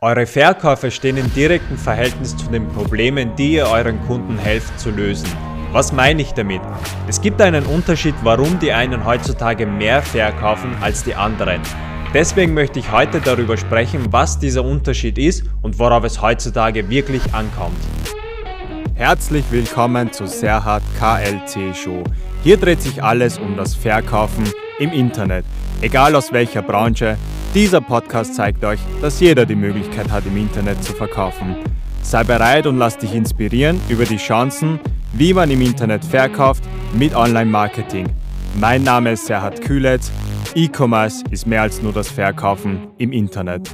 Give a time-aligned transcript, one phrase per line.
[0.00, 4.90] Eure Verkäufe stehen in direktem Verhältnis zu den Problemen, die ihr euren Kunden helft zu
[4.90, 5.26] lösen.
[5.72, 6.60] Was meine ich damit?
[7.08, 11.60] Es gibt einen Unterschied, warum die einen heutzutage mehr verkaufen als die anderen.
[12.14, 17.34] Deswegen möchte ich heute darüber sprechen, was dieser Unterschied ist und worauf es heutzutage wirklich
[17.34, 17.80] ankommt.
[18.94, 22.04] Herzlich willkommen zu Serhat KLC Show.
[22.44, 24.44] Hier dreht sich alles um das Verkaufen
[24.78, 25.44] im Internet,
[25.80, 27.16] egal aus welcher Branche,
[27.54, 31.56] dieser Podcast zeigt euch, dass jeder die Möglichkeit hat, im Internet zu verkaufen.
[32.02, 34.78] Sei bereit und lass dich inspirieren über die Chancen,
[35.12, 38.06] wie man im Internet verkauft mit Online-Marketing.
[38.60, 40.10] Mein Name ist Serhat Kühletz.
[40.54, 43.70] E-Commerce ist mehr als nur das Verkaufen im Internet.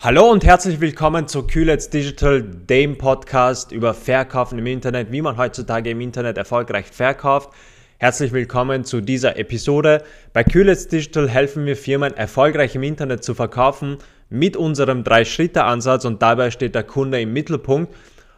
[0.00, 5.36] Hallo und herzlich willkommen zu Kühletz Digital, dem Podcast über Verkaufen im Internet, wie man
[5.36, 7.50] heutzutage im Internet erfolgreich verkauft.
[8.02, 10.02] Herzlich willkommen zu dieser Episode.
[10.32, 13.98] Bei Kühlitz Digital helfen wir Firmen erfolgreich im Internet zu verkaufen
[14.28, 17.94] mit unserem Drei-Schritte-Ansatz und dabei steht der Kunde im Mittelpunkt.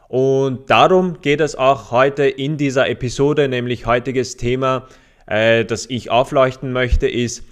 [0.08, 4.86] Und darum geht es auch heute in dieser Episode, nämlich heutiges Thema,
[5.24, 7.42] äh, das ich aufleuchten möchte, ist,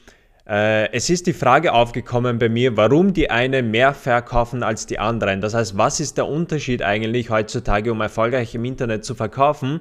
[0.46, 4.98] äh, es ist die Frage aufgekommen bei mir, warum die einen mehr verkaufen als die
[4.98, 5.40] anderen.
[5.40, 9.80] Das heißt, was ist der Unterschied eigentlich heutzutage, um erfolgreich im Internet zu verkaufen?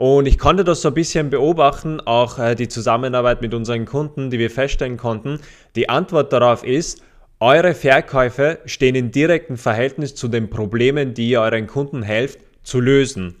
[0.00, 4.30] Und ich konnte das so ein bisschen beobachten, auch äh, die Zusammenarbeit mit unseren Kunden,
[4.30, 5.40] die wir feststellen konnten.
[5.76, 7.02] Die Antwort darauf ist,
[7.38, 12.80] eure Verkäufe stehen in direktem Verhältnis zu den Problemen, die ihr euren Kunden helft zu
[12.80, 13.36] lösen.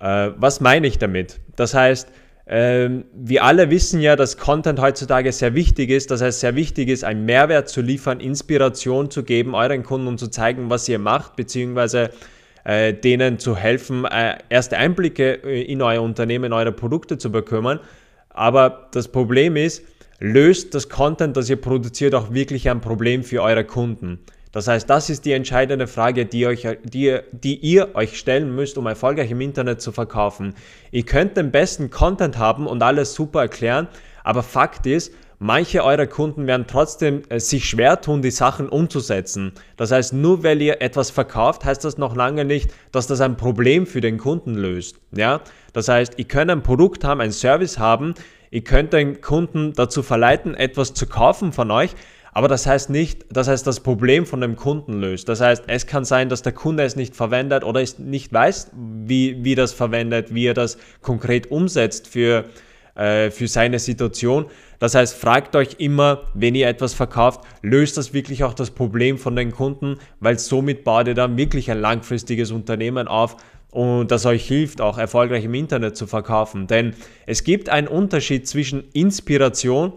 [0.00, 1.38] Äh, was meine ich damit?
[1.56, 2.08] Das heißt,
[2.46, 6.10] ähm, wir alle wissen ja, dass Content heutzutage sehr wichtig ist.
[6.10, 10.16] Das heißt, sehr wichtig ist, einen Mehrwert zu liefern, Inspiration zu geben, euren Kunden und
[10.16, 12.08] zu zeigen, was ihr macht, beziehungsweise
[12.64, 17.80] äh, denen zu helfen, äh, erste Einblicke äh, in euer Unternehmen, eure Produkte zu bekommen.
[18.30, 19.82] Aber das Problem ist,
[20.18, 24.20] löst das Content, das ihr produziert, auch wirklich ein Problem für eure Kunden.
[24.52, 28.78] Das heißt, das ist die entscheidende Frage, die, euch, die, die ihr euch stellen müsst,
[28.78, 30.54] um erfolgreich im Internet zu verkaufen.
[30.90, 33.86] Ihr könnt den besten Content haben und alles super erklären,
[34.24, 35.12] aber Fakt ist,
[35.42, 39.52] Manche eurer Kunden werden trotzdem äh, sich schwer tun, die Sachen umzusetzen.
[39.78, 43.38] Das heißt, nur weil ihr etwas verkauft, heißt das noch lange nicht, dass das ein
[43.38, 45.00] Problem für den Kunden löst.
[45.12, 45.40] Ja?
[45.72, 48.12] Das heißt, ihr könnt ein Produkt haben, ein Service haben,
[48.50, 51.94] ihr könnt den Kunden dazu verleiten, etwas zu kaufen von euch,
[52.32, 55.26] aber das heißt nicht, das heißt, das Problem von dem Kunden löst.
[55.30, 58.72] Das heißt, es kann sein, dass der Kunde es nicht verwendet oder es nicht weiß,
[58.74, 62.44] wie, wie das verwendet, wie er das konkret umsetzt für,
[63.00, 64.44] äh, für seine Situation.
[64.78, 69.16] Das heißt, fragt euch immer, wenn ihr etwas verkauft, löst das wirklich auch das Problem
[69.16, 73.36] von den Kunden, weil somit baut ihr dann wirklich ein langfristiges Unternehmen auf
[73.70, 76.66] und das euch hilft, auch erfolgreich im Internet zu verkaufen.
[76.66, 76.94] Denn
[77.24, 79.94] es gibt einen Unterschied zwischen Inspiration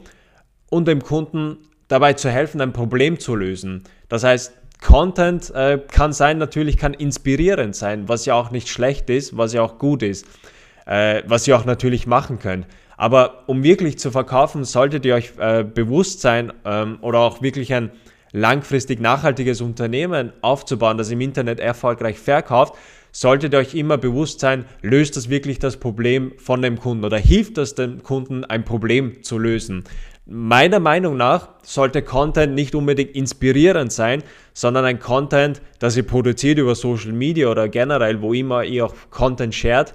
[0.69, 1.57] und dem Kunden
[1.89, 3.83] dabei zu helfen, ein Problem zu lösen.
[4.07, 9.09] Das heißt, Content äh, kann sein, natürlich kann inspirierend sein, was ja auch nicht schlecht
[9.09, 10.25] ist, was ja auch gut ist,
[10.85, 12.65] äh, was ihr auch natürlich machen könnt.
[12.97, 17.73] Aber um wirklich zu verkaufen, solltet ihr euch äh, bewusst sein ähm, oder auch wirklich
[17.73, 17.91] ein
[18.31, 22.75] langfristig nachhaltiges Unternehmen aufzubauen, das im Internet erfolgreich verkauft,
[23.11, 27.17] solltet ihr euch immer bewusst sein, löst das wirklich das Problem von dem Kunden oder
[27.17, 29.83] hilft das dem Kunden, ein Problem zu lösen.
[30.25, 36.57] Meiner Meinung nach sollte Content nicht unbedingt inspirierend sein, sondern ein Content, das ihr produziert
[36.57, 39.93] über Social Media oder generell, wo immer ihr auch Content shared.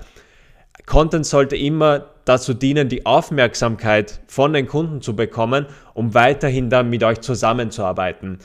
[0.86, 6.90] Content sollte immer dazu dienen, die Aufmerksamkeit von den Kunden zu bekommen, um weiterhin dann
[6.90, 8.38] mit euch zusammenzuarbeiten.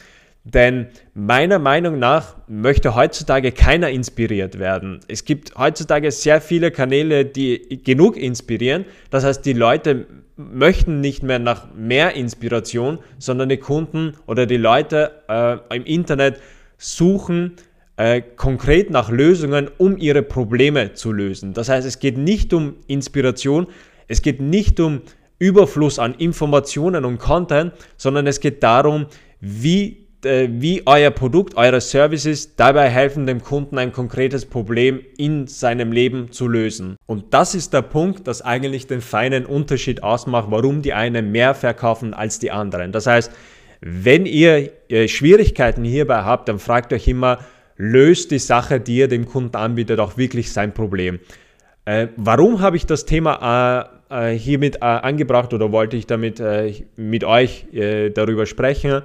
[0.45, 4.99] Denn meiner Meinung nach möchte heutzutage keiner inspiriert werden.
[5.07, 8.85] Es gibt heutzutage sehr viele Kanäle, die genug inspirieren.
[9.09, 10.05] Das heißt, die Leute
[10.35, 16.41] möchten nicht mehr nach mehr Inspiration, sondern die Kunden oder die Leute äh, im Internet
[16.77, 17.53] suchen
[17.97, 21.53] äh, konkret nach Lösungen, um ihre Probleme zu lösen.
[21.53, 23.67] Das heißt, es geht nicht um Inspiration,
[24.07, 25.01] es geht nicht um
[25.39, 29.07] Überfluss an Informationen und Content, sondern es geht darum,
[29.41, 35.47] wie, äh, wie euer Produkt, eure Services dabei helfen, dem Kunden ein konkretes Problem in
[35.47, 36.95] seinem Leben zu lösen.
[37.05, 41.53] Und das ist der Punkt, das eigentlich den feinen Unterschied ausmacht, warum die einen mehr
[41.53, 42.91] verkaufen als die anderen.
[42.91, 43.31] Das heißt,
[43.81, 47.39] wenn ihr äh, Schwierigkeiten hierbei habt, dann fragt euch immer,
[47.77, 51.19] löst die Sache, die ihr dem Kunden anbietet, auch wirklich sein Problem.
[51.85, 56.39] Äh, warum habe ich das Thema äh, äh hiermit äh, angebracht oder wollte ich damit
[56.39, 59.01] äh, mit euch äh, darüber sprechen?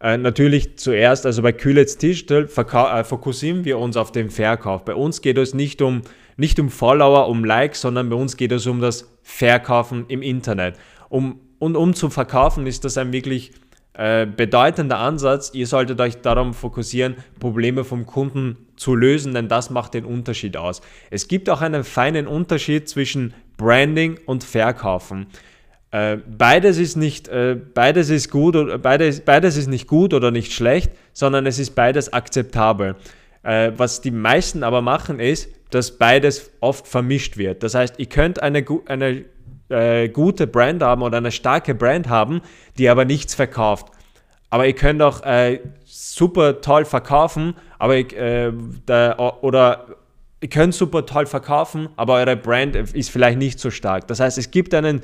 [0.00, 4.84] natürlich zuerst, also bei Kühlets Digital fokussieren wir uns auf den Verkauf.
[4.84, 6.02] Bei uns geht es nicht um,
[6.36, 10.76] nicht um Follower, um Likes, sondern bei uns geht es um das Verkaufen im Internet.
[11.08, 13.50] Um, und um zu verkaufen ist das ein wirklich
[13.98, 15.50] äh, bedeutender Ansatz.
[15.54, 20.56] Ihr solltet euch darum fokussieren, Probleme vom Kunden zu lösen, denn das macht den Unterschied
[20.56, 20.82] aus.
[21.10, 25.26] Es gibt auch einen feinen Unterschied zwischen Branding und Verkaufen.
[25.90, 30.52] Äh, beides ist nicht, äh, beides ist gut, beides, beides ist nicht gut oder nicht
[30.52, 32.94] schlecht, sondern es ist beides akzeptabel.
[33.40, 37.62] Was die meisten aber machen ist, dass beides oft vermischt wird.
[37.62, 39.24] Das heißt, ihr könnt eine, eine
[39.68, 42.40] äh, gute Brand haben oder eine starke Brand haben,
[42.78, 43.88] die aber nichts verkauft.
[44.50, 48.52] Aber ihr könnt auch äh, super toll verkaufen, aber äh,
[48.86, 49.86] da, oder
[50.40, 54.06] ihr könnt super toll verkaufen, aber eure Brand ist vielleicht nicht so stark.
[54.08, 55.02] Das heißt, es gibt einen,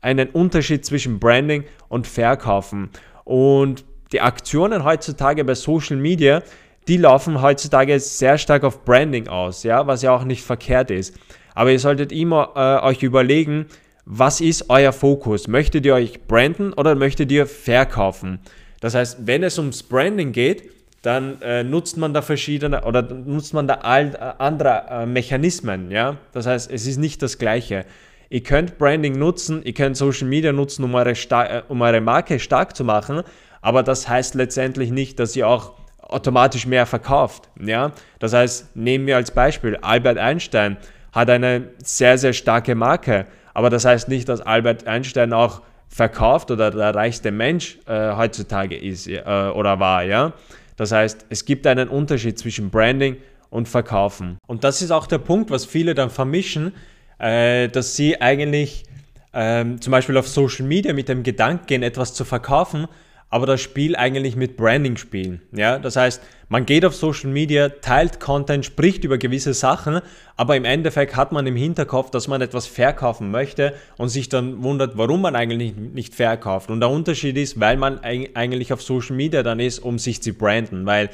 [0.00, 2.90] einen Unterschied zwischen Branding und Verkaufen.
[3.24, 6.42] Und die Aktionen heutzutage bei Social Media,
[6.88, 11.18] die laufen heutzutage sehr stark auf Branding aus, ja, was ja auch nicht verkehrt ist.
[11.54, 13.66] Aber ihr solltet immer äh, euch überlegen,
[14.06, 15.48] was ist euer Fokus?
[15.48, 18.38] Möchtet ihr euch branden oder möchtet ihr verkaufen?
[18.80, 20.70] Das heißt, wenn es ums Branding geht,
[21.02, 25.90] dann äh, nutzt man da verschiedene oder nutzt man da all, äh, andere äh, Mechanismen.
[25.90, 26.16] Ja?
[26.32, 27.84] Das heißt, es ist nicht das Gleiche.
[28.30, 32.38] Ihr könnt Branding nutzen, ihr könnt Social Media nutzen, um eure, äh, um eure Marke
[32.38, 33.22] stark zu machen,
[33.60, 37.48] aber das heißt letztendlich nicht, dass ihr auch automatisch mehr verkauft.
[37.60, 37.90] Ja?
[38.20, 40.76] Das heißt, nehmen wir als Beispiel, Albert Einstein
[41.10, 43.26] hat eine sehr, sehr starke Marke,
[43.56, 48.76] aber das heißt nicht, dass Albert Einstein auch verkauft oder der reichste Mensch äh, heutzutage
[48.76, 50.02] ist äh, oder war.
[50.02, 50.34] Ja?
[50.76, 53.16] Das heißt, es gibt einen Unterschied zwischen Branding
[53.48, 54.36] und Verkaufen.
[54.46, 56.74] Und das ist auch der Punkt, was viele dann vermischen,
[57.18, 58.84] äh, dass sie eigentlich
[59.32, 62.88] ähm, zum Beispiel auf Social Media mit dem Gedanken gehen, etwas zu verkaufen,
[63.28, 65.42] aber das Spiel eigentlich mit Branding spielen.
[65.52, 65.78] Ja?
[65.78, 70.00] Das heißt, man geht auf Social Media, teilt Content, spricht über gewisse Sachen,
[70.36, 74.62] aber im Endeffekt hat man im Hinterkopf, dass man etwas verkaufen möchte und sich dann
[74.62, 76.70] wundert, warum man eigentlich nicht verkauft.
[76.70, 80.32] Und der Unterschied ist, weil man eigentlich auf Social Media dann ist, um sich zu
[80.32, 81.10] branden, weil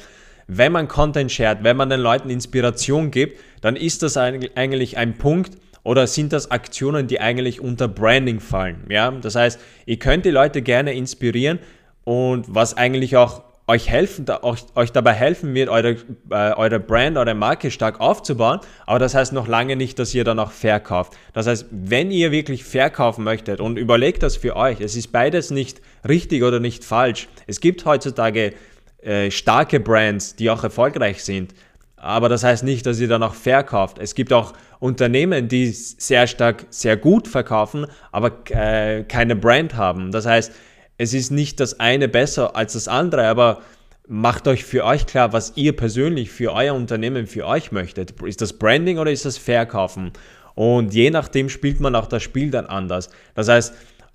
[0.47, 5.17] wenn man Content shared, wenn man den Leuten Inspiration gibt, dann ist das eigentlich ein
[5.17, 8.85] Punkt, oder sind das Aktionen, die eigentlich unter Branding fallen?
[8.89, 11.59] Ja, das heißt, ihr könnt die Leute gerne inspirieren,
[12.03, 15.95] und was eigentlich auch euch helfen, euch, euch dabei helfen wird, eure,
[16.29, 18.59] äh, eure Brand, eure Marke stark aufzubauen.
[18.85, 21.13] Aber das heißt noch lange nicht, dass ihr dann auch verkauft.
[21.33, 25.49] Das heißt, wenn ihr wirklich verkaufen möchtet und überlegt das für euch, es ist beides
[25.49, 27.29] nicht richtig oder nicht falsch.
[27.47, 28.53] Es gibt heutzutage
[29.01, 31.53] äh, starke Brands, die auch erfolgreich sind.
[31.95, 33.97] Aber das heißt nicht, dass ihr dann auch verkauft.
[33.97, 40.11] Es gibt auch Unternehmen, die sehr stark, sehr gut verkaufen, aber äh, keine Brand haben.
[40.11, 40.51] Das heißt,
[40.97, 43.61] es ist nicht das eine besser als das andere, aber
[44.07, 48.21] macht euch für euch klar, was ihr persönlich für euer Unternehmen, für euch möchtet.
[48.21, 50.11] Ist das Branding oder ist das Verkaufen?
[50.55, 53.09] Und je nachdem spielt man auch das Spiel dann anders.
[53.33, 53.73] Das heißt,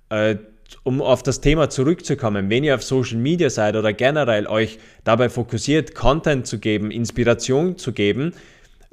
[0.09, 0.37] äh,
[0.83, 5.29] um auf das Thema zurückzukommen, wenn ihr auf Social Media seid oder generell euch dabei
[5.29, 8.33] fokussiert, Content zu geben, Inspiration zu geben,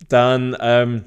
[0.09, 1.05] dann ähm,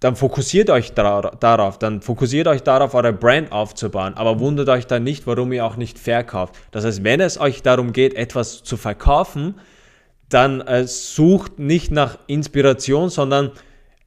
[0.00, 5.04] dann fokussiert euch darauf, dann fokussiert euch darauf, eure Brand aufzubauen, aber wundert euch dann
[5.04, 6.54] nicht, warum ihr auch nicht verkauft.
[6.70, 9.56] Das heißt, wenn es euch darum geht, etwas zu verkaufen,
[10.30, 13.52] dann äh, sucht nicht nach Inspiration, sondern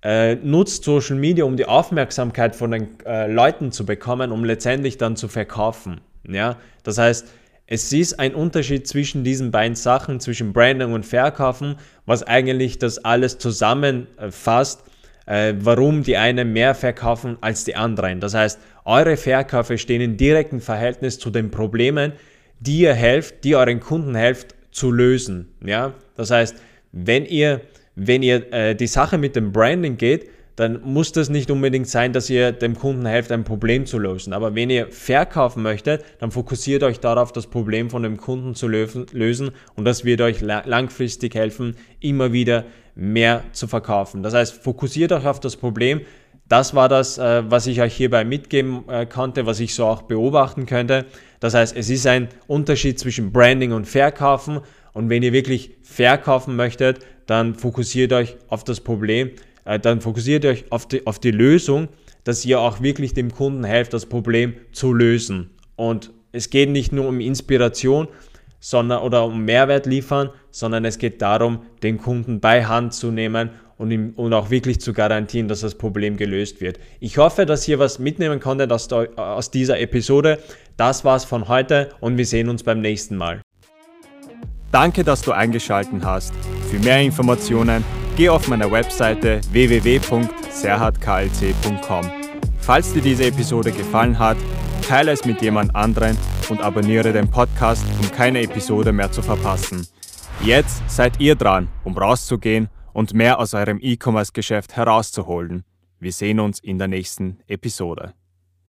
[0.01, 4.98] äh, nutzt Social Media, um die Aufmerksamkeit von den äh, Leuten zu bekommen, um letztendlich
[4.98, 6.01] dann zu verkaufen.
[6.28, 6.57] Ja?
[6.81, 7.28] Das heißt,
[7.68, 13.06] es ist ein Unterschied zwischen diesen beiden Sachen, zwischen Branding und Verkaufen, was eigentlich das
[13.06, 14.83] alles zusammenfasst
[15.25, 18.19] äh, warum die einen mehr verkaufen als die anderen.
[18.19, 22.13] Das heißt, eure Verkäufe stehen in direktem Verhältnis zu den Problemen,
[22.59, 25.49] die ihr helft, die euren Kunden helft zu lösen.
[25.63, 25.94] Ja?
[26.15, 26.56] Das heißt,
[26.92, 27.61] wenn ihr,
[27.95, 32.14] wenn ihr äh, die Sache mit dem Branding geht, dann muss das nicht unbedingt sein,
[32.14, 34.33] dass ihr dem Kunden helft, ein Problem zu lösen.
[34.33, 38.68] Aber wenn ihr verkaufen möchtet, dann fokussiert euch darauf, das Problem von dem Kunden zu
[38.68, 44.22] lösen und das wird euch langfristig helfen, immer wieder mehr zu verkaufen.
[44.22, 46.02] Das heißt, fokussiert euch auf das Problem.
[46.48, 50.04] Das war das, äh, was ich euch hierbei mitgeben äh, konnte, was ich so auch
[50.04, 51.06] beobachten könnte.
[51.40, 54.60] Das heißt, es ist ein Unterschied zwischen Branding und Verkaufen.
[54.92, 59.31] Und wenn ihr wirklich verkaufen möchtet, dann fokussiert euch auf das Problem
[59.65, 61.87] äh, dann fokussiert euch auf die, auf die Lösung,
[62.23, 65.49] dass ihr auch wirklich dem Kunden helft, das Problem zu lösen.
[65.75, 68.07] Und es geht nicht nur um Inspiration
[68.63, 73.49] sondern, oder um Mehrwert liefern, sondern es geht darum, den Kunden bei Hand zu nehmen
[73.77, 76.79] und, ihm, und auch wirklich zu garantieren, dass das Problem gelöst wird.
[77.01, 80.39] Ich hoffe, dass ihr was mitnehmen konntet aus, aus dieser Episode.
[80.77, 83.41] Das war's von heute und wir sehen uns beim nächsten Mal.
[84.71, 86.33] Danke, dass du eingeschaltet hast.
[86.71, 87.83] Für mehr Informationen
[88.15, 92.11] geh auf meiner Webseite www.serhatklc.com.
[92.59, 94.37] Falls dir diese Episode gefallen hat,
[94.87, 96.17] teile es mit jemand anderen
[96.49, 99.87] und abonniere den Podcast, um keine Episode mehr zu verpassen.
[100.41, 105.63] Jetzt seid ihr dran, um rauszugehen und mehr aus eurem E-Commerce-Geschäft herauszuholen.
[105.99, 108.13] Wir sehen uns in der nächsten Episode.